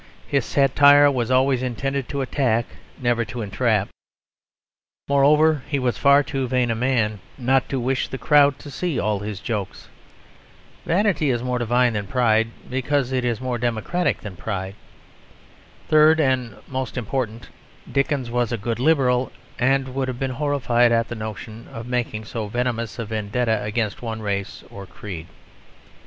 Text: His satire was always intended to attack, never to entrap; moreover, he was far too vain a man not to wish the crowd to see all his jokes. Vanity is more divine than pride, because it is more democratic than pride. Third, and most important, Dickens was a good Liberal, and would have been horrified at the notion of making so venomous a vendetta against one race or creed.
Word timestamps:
His 0.25 0.45
satire 0.47 1.11
was 1.11 1.29
always 1.29 1.61
intended 1.61 2.09
to 2.09 2.21
attack, 2.23 2.65
never 2.99 3.23
to 3.25 3.43
entrap; 3.43 3.89
moreover, 5.07 5.61
he 5.69 5.77
was 5.77 5.99
far 5.99 6.23
too 6.23 6.47
vain 6.47 6.71
a 6.71 6.75
man 6.75 7.19
not 7.37 7.69
to 7.69 7.79
wish 7.79 8.07
the 8.07 8.17
crowd 8.17 8.57
to 8.57 8.71
see 8.71 8.99
all 8.99 9.19
his 9.19 9.39
jokes. 9.39 9.89
Vanity 10.87 11.29
is 11.29 11.43
more 11.43 11.59
divine 11.59 11.93
than 11.93 12.07
pride, 12.07 12.47
because 12.67 13.11
it 13.11 13.23
is 13.23 13.39
more 13.39 13.59
democratic 13.59 14.21
than 14.21 14.35
pride. 14.35 14.73
Third, 15.87 16.19
and 16.19 16.55
most 16.67 16.97
important, 16.97 17.49
Dickens 17.91 18.31
was 18.31 18.51
a 18.51 18.57
good 18.57 18.79
Liberal, 18.79 19.31
and 19.59 19.93
would 19.93 20.07
have 20.07 20.17
been 20.17 20.31
horrified 20.31 20.91
at 20.91 21.09
the 21.09 21.13
notion 21.15 21.67
of 21.71 21.85
making 21.85 22.25
so 22.25 22.47
venomous 22.47 22.97
a 22.97 23.05
vendetta 23.05 23.61
against 23.61 24.01
one 24.01 24.23
race 24.23 24.63
or 24.71 24.87
creed. 24.87 25.27